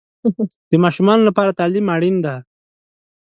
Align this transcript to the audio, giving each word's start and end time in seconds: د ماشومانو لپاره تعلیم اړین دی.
د 0.69 0.73
ماشومانو 0.83 1.27
لپاره 1.29 1.57
تعلیم 1.59 1.85
اړین 1.95 2.15
دی. 2.25 2.37